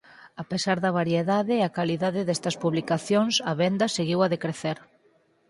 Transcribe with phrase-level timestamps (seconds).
[0.41, 4.77] A pesar da variedade e a calidade destas publicacións a venda seguiu a decrecer.